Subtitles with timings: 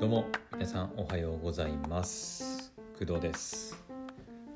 [0.00, 2.72] どうも皆さんおはようございます。
[2.98, 3.76] 工藤です。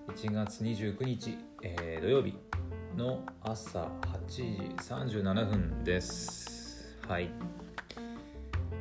[0.08, 2.34] 1月29日、えー、土曜日
[2.96, 4.42] の朝8時
[4.78, 6.96] 37分です。
[7.06, 7.30] はい。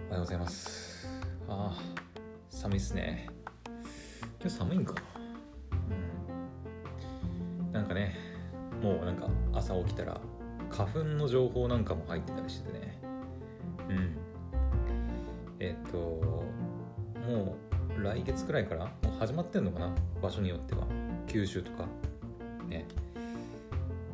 [0.08, 1.05] おはようございます。
[1.50, 3.27] あー寒いっすね。
[4.40, 5.02] 今日寒いんかな？
[7.66, 7.72] うん。
[7.73, 8.16] なんかね
[8.82, 10.22] もうなんか朝起きたら
[10.70, 13.02] 花粉の情報なんかも入ってたりしててね。
[13.90, 14.18] うん。
[15.59, 16.33] えっ、と
[17.27, 17.55] も
[17.98, 19.90] う来月くらいからもう始まってんのかな？
[20.22, 20.86] 場所によっては。
[21.27, 21.86] 九州とか。
[22.68, 22.86] ね。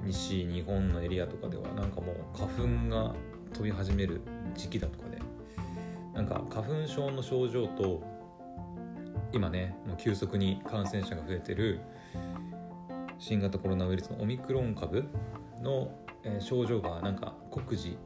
[0.06, 3.14] 西日本のエリアとかではなんかもう花粉が
[3.54, 4.22] 飛び始める
[4.56, 5.20] 時期だとかで。
[6.14, 8.02] なんか花粉症の症状と
[9.32, 11.80] 今ねもう急速に感染者が増えてる
[13.20, 15.06] 新型コロナウイルスのオミクロン株
[15.62, 15.92] の、
[16.24, 17.98] え症状がなんか酷似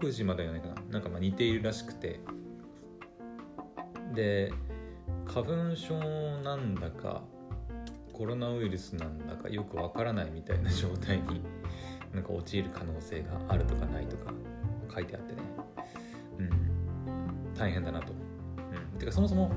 [0.00, 0.74] 酷似まではないかな。
[0.90, 2.20] なんかま似ているらしくて。
[4.12, 4.52] で
[5.26, 5.94] 花粉症
[6.42, 7.22] なんだか
[8.12, 11.42] コロナウイルスなんだかよくわからないみたいな状態に
[12.12, 14.32] なんか陥る可能性があるとかないとか
[14.94, 15.42] 書いてあってね。
[16.38, 17.54] うん。
[17.54, 18.12] 大変だなと、
[18.92, 19.50] うん、てかそもそも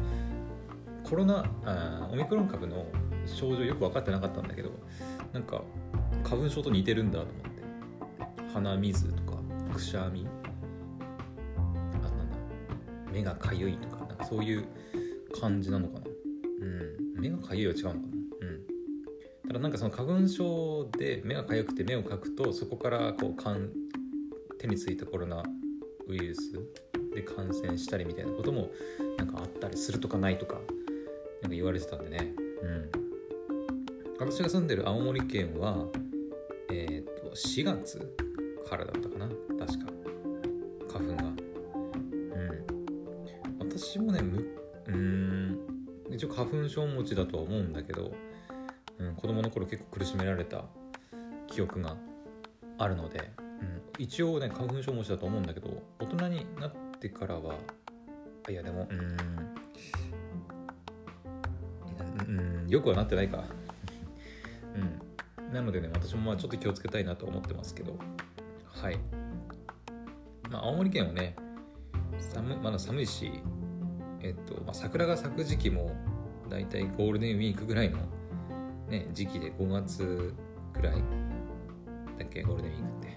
[1.04, 2.86] コロナあオミクロン株の
[3.26, 4.72] 症状よく分かってなかったんだけど
[5.34, 5.62] なんか
[6.24, 7.56] 花粉症と似てるんだと思って。
[8.54, 9.38] 鼻水とか
[9.74, 10.26] くしゃみ。
[11.58, 12.38] あなんだ。
[13.12, 13.95] 目がかゆいとか。
[14.30, 14.66] そういう
[15.40, 16.06] 感じなのかな。
[16.62, 17.22] うん。
[17.22, 18.04] 目がかゆいは違うのかな。
[18.04, 19.48] うん。
[19.48, 23.70] ただなんかその花粉症で目がかゆくて目をかくとそこからこうかん
[24.60, 25.44] 手についたコロナ
[26.08, 26.54] ウイルス
[27.14, 28.70] で感染したりみたいなことも
[29.18, 30.56] なんかあったりするとかないとか
[31.42, 32.34] なか言われてたんでね。
[32.62, 32.92] うん。
[34.20, 35.86] 私が住んでる青森県は
[36.72, 38.00] えっ、と4月
[38.68, 39.30] からだったかな。
[39.66, 39.92] 確か。
[40.92, 41.35] 花粉が。
[43.86, 44.44] 私もねむ
[44.88, 45.60] うーん。
[46.10, 48.12] 一応花粉症持ちだとは思うんだけど、
[48.98, 50.66] うん、子供の頃結構苦しめられた
[51.48, 51.96] 記憶が
[52.80, 57.56] あるので、うん、一応ね花粉症持ちだと思うんだけど大人になってからは
[58.50, 59.56] いやでもうーん。
[62.28, 63.44] うんよくはなってないか。
[65.38, 65.54] うん。
[65.54, 67.96] なのでね私もまあちょっと気をつけたいなと思ってますけど。
[68.66, 68.98] はい。
[70.50, 71.36] まあ青森県はね
[72.18, 73.32] 寒まだ寒いし
[74.26, 75.96] えっと、まあ、桜が咲く時期も
[76.50, 78.00] だいたいゴールデンウィークぐらいの
[78.90, 80.34] ね時期で5月
[80.74, 80.96] ぐらい
[82.18, 83.16] だっけゴールデンウィークって。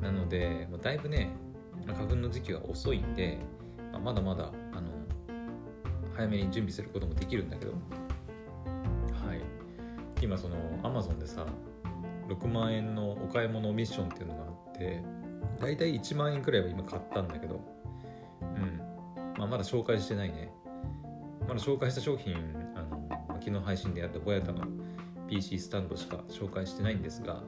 [0.00, 1.30] なので、まあ、だいぶね
[1.86, 3.38] 花粉の時期は遅いんで、
[3.92, 4.90] まあ、まだまだあの
[6.14, 7.72] 早めに準備することもできるんだけど。
[7.72, 9.42] はい。
[10.22, 11.44] 今そのアマゾンでさ
[12.28, 15.02] 6万円のお買い物ミッションっていうのがあって
[15.60, 17.75] だいたい1万円くらいは今買ったんだけど。
[19.38, 20.50] まあ、まだ紹介してないね。
[21.46, 22.34] まだ紹介した商品
[22.74, 23.08] あの
[23.40, 24.64] 昨日配信でやったボヤタの
[25.28, 27.42] PC スタンドしか紹介してないんですが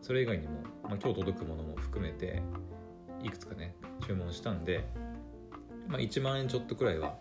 [0.00, 2.42] それ以外にも、まあ、今日届くものも含めて
[3.22, 3.74] いくつかね
[4.06, 4.84] 注文したんで、
[5.86, 7.16] まあ、1万円ちょっとくらいは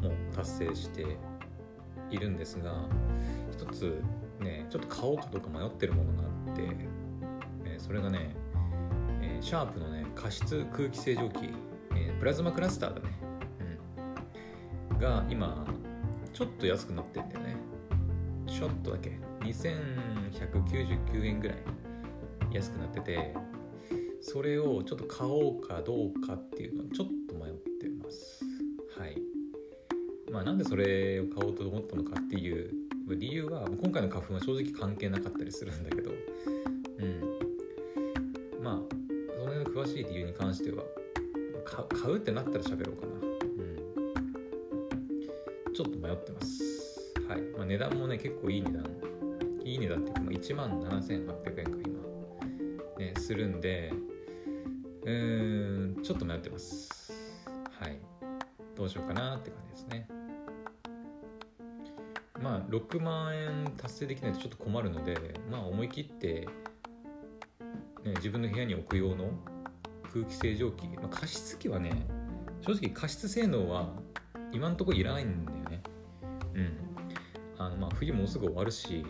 [0.00, 1.18] もう達成して
[2.10, 2.74] いるんですが
[3.50, 4.02] 一つ
[4.40, 6.62] ねちょっと買おうかどうか迷ってるものがあって、
[7.64, 8.36] えーそれがね、
[9.22, 11.50] えーシャープのね加湿空気清浄機、
[11.94, 13.18] えープラズマクラスターだね、
[15.02, 15.66] が今
[16.32, 17.56] ちょっと安くなってんだよね。
[18.46, 19.18] ちょっとだけ。
[19.40, 21.58] 2199円ぐらい
[22.52, 23.34] 安くなってて
[24.20, 28.44] それをちょっと買おうかどうかっていうのはちょっと迷ってます。
[28.96, 29.18] はい。
[30.30, 32.70] まあなんでそれを買おうと思ったのかっていう
[33.08, 36.12] 理由は今回の花粉は正直関係なかったりするんだけど。
[36.12, 38.62] うん。
[38.62, 38.78] まあ
[39.36, 40.84] その辺の詳しい理由に関しては
[41.64, 43.31] 買うってなったら喋ろうかな。
[45.74, 47.14] ちょっと迷ってます。
[47.28, 48.86] はい、まあ、値段もね結構いい値段。
[49.64, 53.04] いい値段っていうか、まあ、1万7800円か今。
[53.04, 53.92] ねするんで。
[55.04, 57.12] うーんちょっと迷ってます。
[57.80, 57.98] はい。
[58.76, 60.08] どうしようかなって感じですね。
[62.42, 65.16] まあ6万円達成できないとちょっと困るので
[65.50, 66.48] まあ思い切って、
[68.04, 69.30] ね、自分の部屋に置く用の
[70.12, 71.92] 空気清浄機、まあ、加湿器はね
[72.60, 73.90] 正直加湿性能は
[74.50, 75.56] 今のところいらないんだよね。
[75.56, 75.61] うんあの
[77.82, 79.04] まあ冬もうすぐ終わるし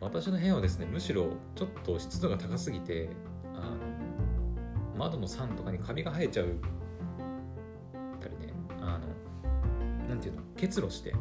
[0.00, 3.08] 私の部屋はですねむしろちょっと湿度が高すぎて
[3.54, 3.76] あの
[4.98, 6.56] 窓の桟とかにカビが生えちゃう
[8.20, 11.14] たりねあのなんていうの結露して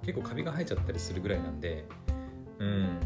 [0.00, 1.84] 結構カビが生えちゃったりするぐらいなんで
[2.58, 2.98] うん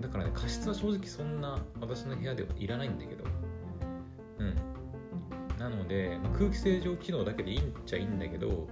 [0.00, 3.24] だからね加湿は正直そんな私の部屋ではいらないんだけど
[4.38, 4.56] うん。
[5.58, 8.68] なので、まあ、空気清浄機能だけでいいんちゃいいんだけど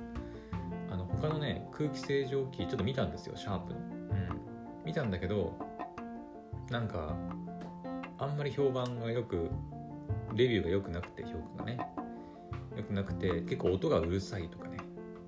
[1.25, 4.41] 他のね空気清浄機ちょっと見たんですよシャープの、うん、
[4.85, 5.59] 見たんだけど
[6.71, 7.17] なんか
[8.19, 9.51] あんまり評判がよく
[10.35, 11.79] レビューが良くなくて評価がね。
[12.77, 14.79] 良くなくて結構音がうるさいとかね、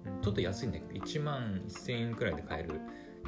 [0.04, 2.80] うん、ちょっと安いんだけど1万1000円くらいで買える。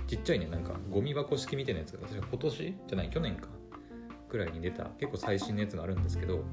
[0.08, 3.48] ちっちゃいねなんかゴミ箱式みたいなやつが私は今年じゃない去年か。
[4.28, 6.44] くらいに出た結構最新のやつがあるんですけど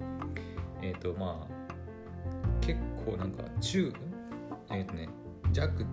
[0.81, 3.91] えっ、ー、とまあ結構なんか中
[4.69, 5.09] えっ、ー、とね
[5.51, 5.85] 弱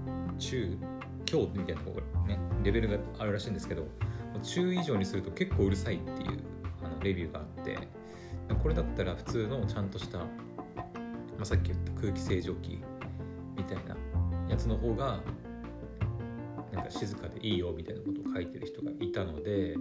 [0.43, 0.77] 中
[1.25, 3.87] 強みたいなところねレベルがあるらしいんですけど
[4.43, 6.41] 中以上にすると結構うるさいっていう
[6.83, 7.79] あのレビューがあって
[8.61, 10.27] これだったら普通のちゃんとした、ま
[11.41, 12.83] あ、さっき言った空気清浄機
[13.57, 13.97] みたいな
[14.49, 15.21] やつの方が
[16.73, 19.77] なんか静かでいいよみたいなことを書いてる人がいたので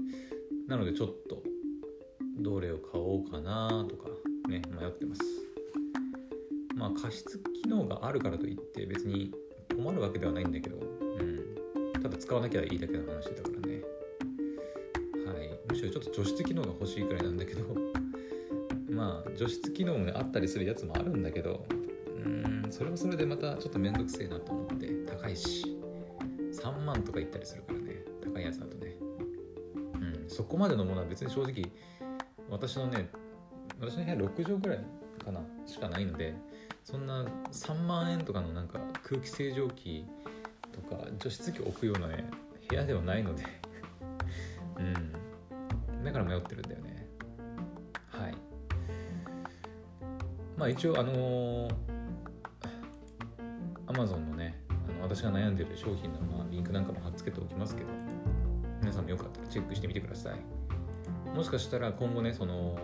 [0.67, 1.41] なのでちょっと
[2.39, 4.09] どれを買おうかなとか
[4.47, 5.21] ね迷ってます。
[6.75, 9.31] まあ加湿機能があるからといって別に
[9.75, 13.81] 困るわけではないんだけど、うん、ただ使わなきゃいいだけの話だからね。
[15.25, 15.59] はい。
[15.69, 17.63] むしろちょっと除湿機能が欲しいくらいなんだけど
[18.91, 21.65] まあ除湿機能があったりするやつもあるんだけど
[22.07, 25.77] うんそれはそれでまたちょっとめんどくせえなと思って高いし
[26.51, 28.97] 3万とかいったりするからね高いやつだとね。
[29.95, 31.63] うんそこまでのものは別に正直
[32.49, 33.09] 私のね
[33.79, 34.85] 私の部屋6畳ぐらい
[35.23, 36.35] かなしかないので
[36.83, 40.05] そんな3万円とかのなんか空気清浄機
[40.71, 42.29] とか除湿機置くようなね
[42.69, 43.43] 部屋ではないので。
[44.77, 46.03] うん。
[46.03, 47.07] だから迷ってるんだよね。
[48.07, 48.35] はい。
[50.57, 51.71] まあ一応あのー、
[53.87, 57.89] Amazon のねあの私が悩んでる商品の、まあ、リンクなんかも貼っつけておきますけど
[58.79, 60.39] 皆さんもよかったらチェックしてみてください。
[61.35, 62.77] もしかしたら今後ねその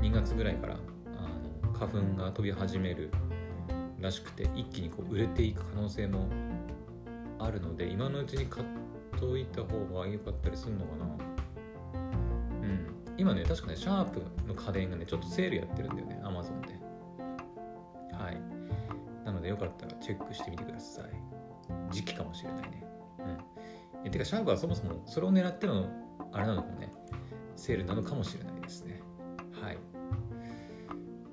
[0.00, 0.76] 2月ぐらいから
[1.74, 3.10] 花粉が飛び始める
[4.00, 6.28] らしくて一気にこう売れていく可能性も
[7.38, 8.66] あるので今のうちに買っ
[9.18, 11.04] といた方が良かったりするのかな。
[12.62, 12.86] うん。
[13.16, 16.74] 今ね確かねシャープの家電がねちょっとセールやってるんだよね Amazon で。
[18.16, 18.40] はい。
[19.24, 21.04] なのでよかったらチェックしてみてください。
[21.90, 22.86] 時期かもしれないね。
[23.18, 23.38] うん。
[24.04, 25.88] えてかシャープはそもそもそれを狙っての
[26.32, 26.92] あれなのかもね。
[27.56, 28.50] セールなのかもしれな。
[28.50, 28.53] い。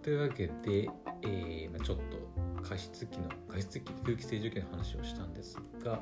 [0.01, 0.89] というわけで、
[1.21, 6.01] えーまあ、ちょっと加湿器の加湿器空気清浄機の話をしたんですが、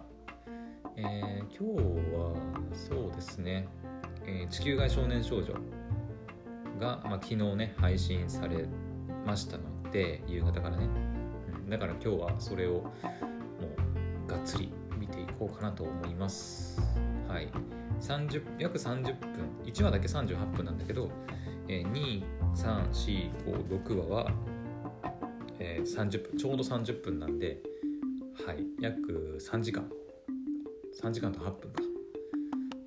[0.95, 2.33] えー、今日は
[2.73, 3.67] そうですね、
[4.25, 5.53] えー、地球外少年少女
[6.79, 8.67] が、まあ、昨日ね配信され
[9.25, 10.87] ましたので夕方からね、
[11.63, 12.91] うん、だから今日はそれをも
[14.27, 16.81] うがっつり見ていこうかなと思います。
[17.27, 17.49] はい。
[17.99, 19.29] 30約30分
[19.65, 21.09] 1話だけ38分なんだけど、
[21.67, 21.91] えー、
[22.55, 24.31] 3456話は、
[25.59, 27.61] えー、30分ちょうど30分なんで
[28.45, 29.89] はい約3時間。
[31.01, 31.83] 3時間と8分か。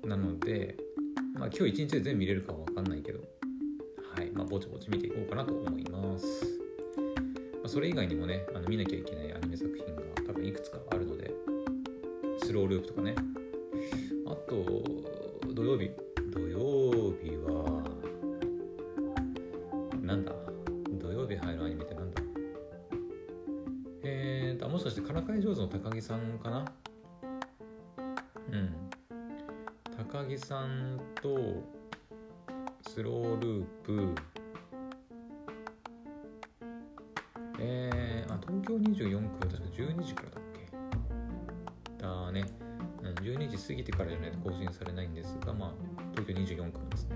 [0.05, 0.77] なので
[1.35, 3.19] まあ今日1日で全部見れるかは分かんないけど
[4.15, 6.25] はいまあぼちぼち見ていこうかなと思います。
[7.53, 11.31] まあ、それ以外にもねあの見なきゃいけないアニメ作品が多分いくつかあるので
[12.43, 13.15] スローループとかね。
[14.27, 15.89] あと土曜日。
[16.33, 17.72] 土曜日は
[26.03, 26.65] さんかな？
[28.51, 28.75] うん。
[30.11, 31.63] 高木さんと
[32.81, 34.13] スローループ。
[37.57, 39.69] えー、あ東京24区は確か。
[39.69, 40.43] 12時からだっ
[41.97, 42.03] け？
[42.03, 42.45] だね。
[43.01, 45.73] うん12時過ぎてからじゃないと更新されないんですが、まあ、
[46.11, 47.15] 東京24区ですね。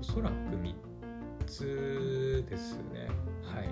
[0.00, 0.74] おそらく3
[1.46, 3.08] つですね。
[3.42, 3.68] はい。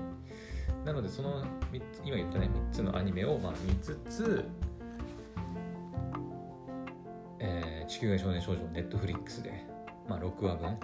[0.84, 1.42] なのでその
[1.72, 4.48] 3つ今言ったね3つのアニメをまあ見つつ
[7.88, 9.64] 地球外少年少女ネットフリックスで、
[10.06, 10.78] まあ、6話分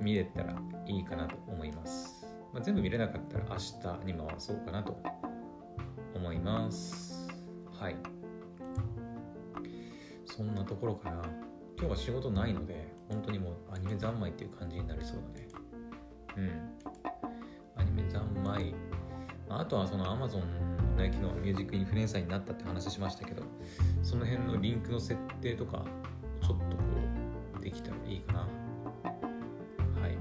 [0.00, 0.54] 見れたら
[0.86, 2.24] いいかなと思います。
[2.54, 4.96] まあ、全部見れなかったら明日に回そうかなと
[6.14, 7.28] 思います。
[7.72, 7.96] はい。
[10.24, 11.22] そんなところかな。
[11.76, 15.48] 今日は仕事ないので、本当にもうアニメ三昧っていう感じになりそうだね。
[16.36, 17.80] うん。
[17.80, 18.74] アニメ三昧。
[19.48, 23.42] あとはその Amazon のね、昨日ミュージックインフルエンサーになったって話しましたけど、
[24.02, 25.84] その辺のリンクの設定とか、
[26.40, 26.82] ちょっとこ
[27.58, 28.46] うできたらいいかなは
[30.08, 30.16] い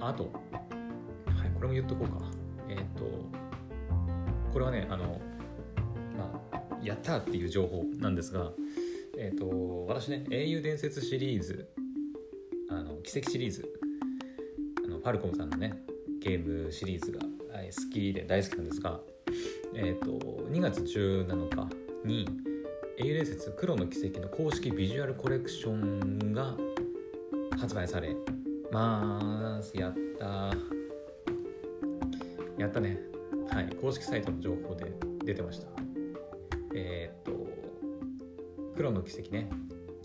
[0.00, 2.18] あと、はい、これも言っとこうか。
[2.68, 3.04] えっ、ー、と、
[4.52, 5.20] これはね、あの、
[6.88, 8.52] やったっていう情報なんですが、
[9.18, 11.68] えっ、ー、と、私ね、英雄伝説シリーズ、
[12.70, 13.68] あの、奇跡シリーズ、
[14.84, 15.82] あの、ファルコムさんのね、
[16.20, 17.28] ゲームシリーズが好
[17.92, 19.00] きで大好きなんですが、
[19.74, 20.12] えっ、ー、と、
[20.50, 22.26] 2月17日に、
[22.96, 26.56] 英雄伝説黒の奇跡の公式ビジュアルコレクションが
[27.58, 28.16] 発売され
[28.72, 29.76] ます。
[29.76, 30.54] やった
[32.56, 32.98] やったね。
[33.50, 33.68] はい。
[33.80, 34.92] 公式サイトの情報で
[35.24, 35.87] 出てました。
[38.78, 39.50] 黒の奇跡ね。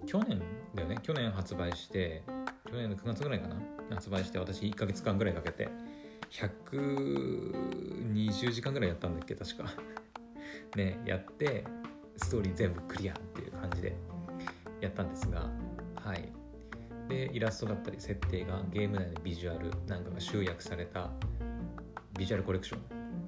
[0.08, 0.42] 去年
[0.74, 0.98] だよね。
[1.04, 2.24] 去年発売して、
[2.66, 3.62] 去年の9月ぐらいかな。
[3.92, 5.70] 発売して私1ヶ月間ぐらいかけて、
[6.32, 9.66] 120時間ぐらいやったんだっけ、確か。
[10.76, 11.66] ね、やって、
[12.18, 13.96] ストーリー全部クリアっていう感じで
[14.82, 15.52] やったんですが、
[15.94, 16.34] はい。
[17.08, 21.12] でイラストだったり設定がゲーム内のビジュアルなんかが集約された
[22.18, 22.80] ビジュアルコレクション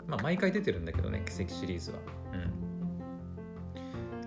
[0.08, 1.98] まあ毎回出てるんだけどね奇跡シリーズは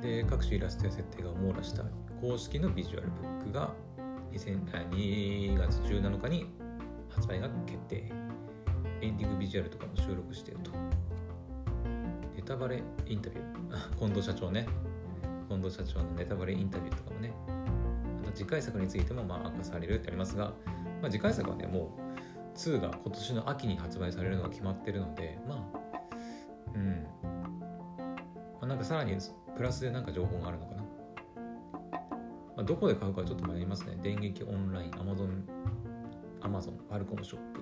[0.09, 1.85] で各種イラストや設定が網羅した
[2.21, 3.75] 公式のビジュアルブックが
[4.33, 6.47] 2月17日に
[7.09, 8.11] 発売が決定。
[9.01, 10.71] エンディングビジュアルとかも収録していると。
[12.35, 13.99] ネタバレインタビュー。
[13.99, 14.67] 近藤社長ね。
[15.49, 17.33] 近藤社長のネタバレインタビューとかもね。
[18.23, 20.53] あと次回作についてもまあ明かされるってありますが、
[21.03, 21.97] まあ、次回作はねも
[22.55, 25.79] う2が今年の秋に発売されるのが決まってるのでまあ
[26.75, 27.07] うん。
[27.23, 29.17] まあ、なんかさらに
[29.59, 30.89] プラスでなんか情報があるのかな、ま
[32.59, 33.99] あ、どこで買うかちょっと迷いますね。
[34.01, 35.45] 電撃オンラインアマゾン
[36.41, 37.61] アマゾンファルコムショップ。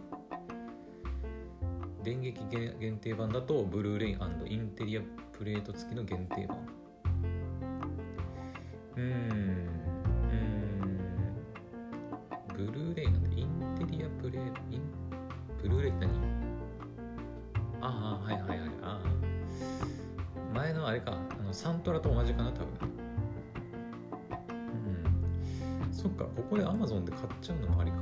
[2.05, 4.13] 電撃限定版だとブルーレイ
[4.53, 5.01] インテリア
[5.33, 6.59] プレート付きの限定版。
[8.97, 9.67] うーん。
[12.55, 14.83] ブルーレイなんでインテリアプレイイン
[15.63, 16.13] ブルーレイって何？
[17.81, 18.69] ああはいはいはい。
[18.83, 19.09] ああ
[20.57, 22.69] 前のあれかあのサントラと同じかな多分。
[25.85, 25.93] うん。
[25.93, 27.99] そっかここで Amazon で買っちゃうのもありか。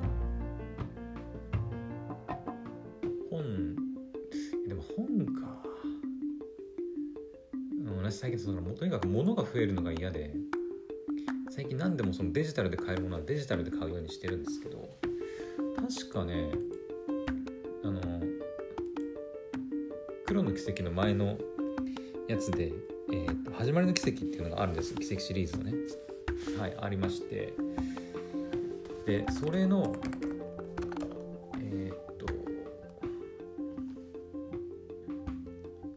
[3.29, 3.75] 本
[4.69, 5.55] でも本か。
[8.03, 10.35] 私最近そのとにかく物が増えるのが嫌で
[11.51, 14.89] 最近何でもそのデジタルで買えるものはデジタルで買うようにしてるんですけど
[15.77, 16.51] 確かね
[17.83, 18.01] あの
[20.27, 21.39] 黒の奇跡の前の
[22.29, 22.73] やつで、
[23.13, 24.95] えーと「始まりの奇跡」っていうのがあるんです。
[24.95, 25.75] 奇跡シリーズのね。
[26.59, 27.53] はいありまして。
[29.07, 29.95] でそれの
[31.61, 32.27] えっ、と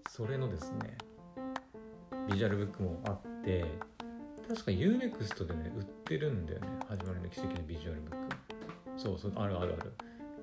[0.10, 0.98] それのですね
[2.30, 3.64] ビジュアルブックもあって
[4.50, 6.68] 確か UNEXT でね売ってるんだよね。
[6.88, 8.36] 始まりの奇跡のビジュアルブック。
[8.98, 9.94] そうそうあるあるある。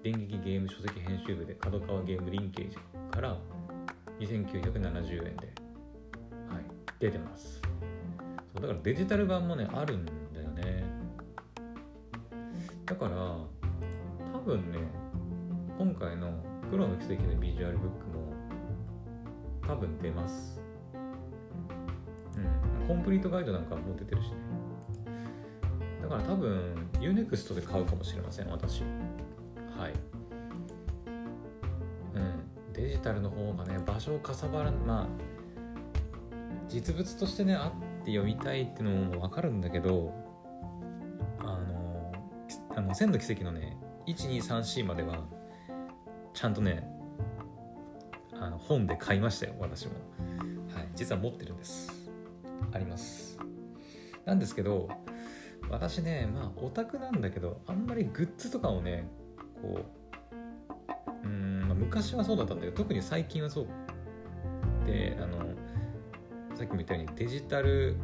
[0.03, 2.77] 電撃ゲーム書籍編集部で角川ゲームリンケージ
[3.11, 3.39] から
[4.21, 5.64] 2970円で
[7.05, 7.61] 出てます。
[8.55, 10.85] そうだからデジタル版もねあるんだよね。
[12.87, 13.11] だから
[14.33, 14.79] 多分ね
[15.79, 16.33] 今回の
[16.71, 18.33] 黒の奇跡のビジュアルブックも
[19.67, 20.59] 多分出ます。
[22.37, 24.37] うんコンプリートガイドなんかも出てるしね。
[26.01, 28.81] だから多分 UNEXT で買うかもしれません私。
[28.81, 29.93] はい。
[32.15, 35.34] うんデジタルの方がね場所をかさばらまあ
[36.75, 40.13] 実物としてねあって読みたいっていうのも分かるんだけど
[41.39, 42.13] あの
[42.75, 43.77] あの千の奇跡のね
[44.09, 45.21] 1234までは
[46.33, 46.85] ちゃんとね
[48.33, 49.93] あの本で買いましたよ私も。
[50.75, 51.93] はい実は持ってるんです。
[52.73, 53.39] あります。
[54.25, 54.89] なんですけど
[55.71, 59.07] 私ねまあオタクなんだけどあんまりグッズとかをね
[59.63, 59.79] こ
[61.23, 63.67] ううん、まあ、昔はそうだったんだけど特に最近はそう。
[64.87, 65.44] であの
[66.55, 67.97] さっきも言ったようにデジタル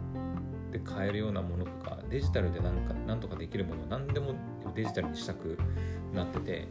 [0.73, 4.35] で買えるようなものとかデジタルでなんかなんとかできるもの何でも
[4.75, 5.59] デジタルにしたく
[6.15, 6.69] なってて。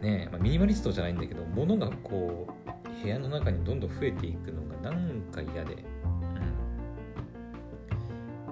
[0.00, 5.76] ねまあ、ミニマリストじゃないんだけど物がこう部屋の中にどんどん増えていくのがなんか嫌で。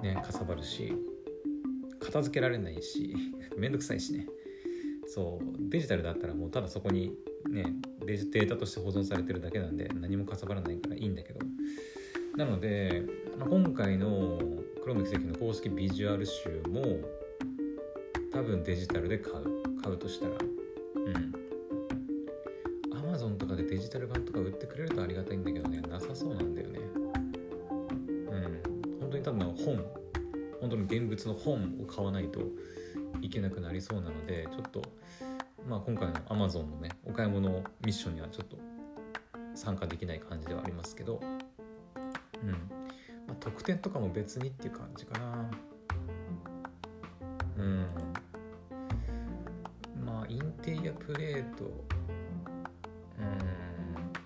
[0.01, 0.93] ねかさばるし。
[1.99, 3.15] 片付けられないし。
[3.57, 4.27] めんどくさいしね。
[5.07, 7.13] そうデジタルだったらもうただそこに
[7.49, 7.65] ね
[8.05, 11.50] デジデータとして保存されてるだけなんで何もかさばらないからいいんだけど。
[12.35, 13.03] なので、
[13.37, 14.39] まあ、今回の
[14.81, 16.81] 黒の奇跡の公式ビジュアル集も
[18.31, 21.33] 多分デジタルで買う買うとしたらうん。
[22.93, 26.81] アマゾンとかでデジタル版とか売ってくれるとありがたいんだけどねなさそうなんだよね。
[29.21, 29.85] に多分本
[30.59, 32.41] 本当に現物の本を買わないと
[33.21, 34.81] いけなくなりそうなのでちょっと
[35.69, 37.49] まあ、今回の Amazon のねお買い物
[37.85, 38.57] ミッションにはちょっと
[39.53, 41.21] 参加できない感じではありますけど、
[42.43, 42.49] うん。
[42.51, 42.57] ま
[43.33, 45.49] あ、特典とかも別にっていう感じかな。
[47.57, 47.85] うん。
[50.05, 51.65] まあインテリアプレート。
[53.19, 53.25] うん。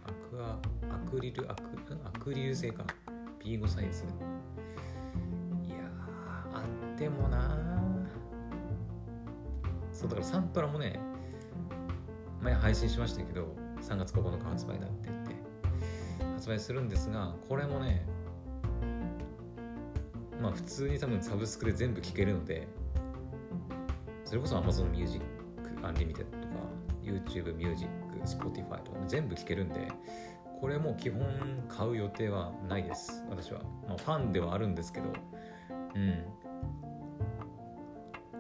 [0.06, 0.60] アクア
[0.96, 1.62] アクリルアク
[2.06, 2.86] アクリル製か
[3.40, 4.04] P5 サイズ。
[5.64, 5.78] いや
[6.54, 6.64] あ
[6.96, 7.66] ってもな
[9.92, 11.00] そうだからサントラもね
[12.42, 15.36] 前配信しましたけど3月9日発売だって言って。
[16.46, 18.06] 発売するんですがこれもね
[20.40, 22.68] まあ普通に多分サブスクで全部聴けるので
[24.26, 25.26] それこそ Amazon Music
[25.82, 26.26] Unlimited とか
[27.02, 27.90] YouTube Music
[28.26, 29.88] Spotify とか全部聴けるんで
[30.62, 31.26] これも基本
[31.68, 35.06] 買う予定はないです私は、まあ、ファンではあるんですけど
[35.96, 36.26] うん。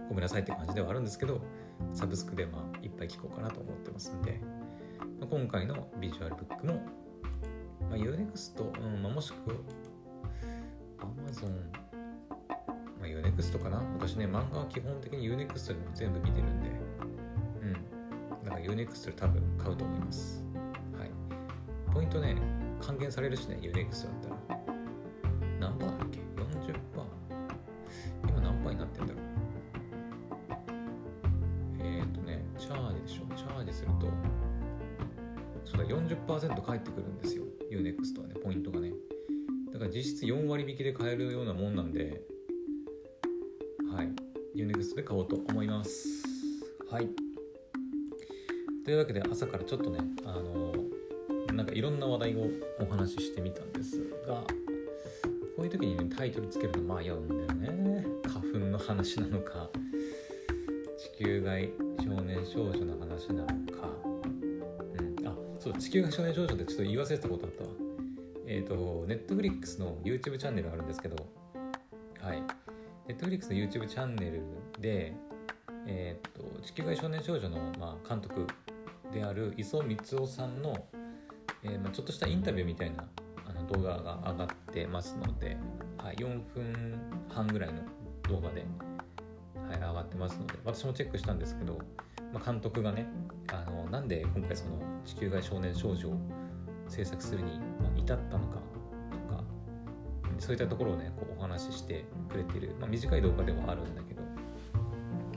[0.09, 1.41] ごめんなさいって感じではあるんですけど
[1.91, 4.39] サブスクでまあいっぱい聴こうかなと思ってますんで、
[5.29, 6.79] 今回のビジュアルブックも、
[7.95, 9.55] まあ、UNEXT、うんまあ、もしくは
[10.99, 11.49] Amazon
[12.99, 13.81] まあ、UNEXT かな？
[13.97, 16.69] 私ね、漫画は基本的に UNEXT でも全部見てるんで、
[17.61, 17.73] うん。
[18.43, 20.43] だから UNEXT で多分買うと思います。
[20.97, 21.11] はい。
[21.93, 22.35] ポイントね、
[22.81, 24.13] 還元されるしね、UNEXT だっ
[24.47, 24.59] たら。
[25.59, 26.23] 何パーだっけ ?40%?
[28.27, 29.23] 今何パーになってんだろう？
[31.79, 33.35] えっ、とね、チャージでしょ？
[33.35, 34.07] チャージすると、
[35.63, 37.34] そうだ、40%返ってくるんですよ。
[44.55, 46.23] はい、UNEXT で買おうと思います。
[46.89, 47.09] はい。
[48.85, 50.73] というわけで朝からちょっとね、あの
[51.53, 52.47] なんかいろんな話題を
[52.79, 54.43] お話ししてみたんですが、
[55.57, 58.05] こういう時にね、タイトルつけるの迷うんだよね。
[58.25, 59.69] 花粉の話なのか、
[61.17, 61.69] 地球外
[62.01, 67.69] 少年少女の話なのか、うん、あ、そう、地球外少年少女ってちょっと言い忘れてたことあったわ。
[68.47, 71.17] えっ、ー、と、Netflix の YouTube チャンネルがあるんですけど、
[72.21, 72.41] はい。
[73.07, 74.41] Netflix の YouTube チャンネル
[74.79, 75.13] で、
[75.85, 78.47] えーと、地球外少年少女の、まあ、監督
[79.13, 80.87] である磯光雄さんの、
[81.63, 83.05] えーまあ、ちょっとしたインタビューみたいな
[83.47, 85.57] あの動画が上がってますので、
[85.97, 86.97] はい、4分
[87.29, 87.81] 半ぐらいの
[88.27, 88.65] 動画で、
[89.69, 91.77] はい、上がってますので私もチェックしたんですけど、
[92.33, 93.07] まあ、監督がね
[93.53, 96.17] あのなんで今回その地球外少年少女を
[96.87, 97.59] 制作するに
[97.95, 98.59] 至ったのか
[100.39, 104.21] そういったところをねこうお話ししてくれてる、まあ、短い動画ではあるんだけど。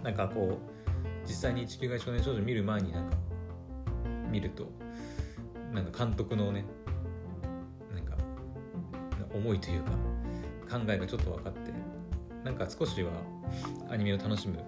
[0.03, 3.17] なんかこう実際に地球外少年少女見る前になんか
[4.31, 4.71] 見ると
[5.73, 6.65] なんか監督のね
[7.93, 8.17] なんか
[9.35, 9.91] 思いというか
[10.71, 11.73] 考えがちょっと分かって
[12.45, 13.11] なんか少しは
[13.91, 14.63] アニメを楽しむ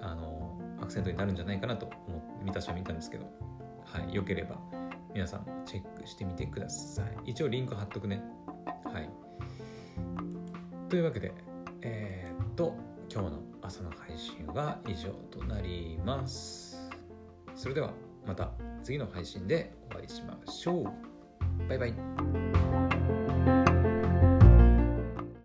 [0.00, 3.52] あのアクセントになるんじゃないかなと思って見たしは見たんですけど。
[3.92, 4.56] はいよければ
[5.12, 7.32] 皆さんチェックしてみてください。
[7.32, 8.22] 一応リンク貼っとくね。
[10.92, 11.32] というわけで
[11.80, 12.76] えー、っと
[13.10, 16.86] 今日の朝の配信は以上となります。
[17.54, 17.94] それでは
[18.26, 18.50] また
[18.82, 20.84] 次の配信でお会いしましょう。
[21.66, 22.61] バイバイ。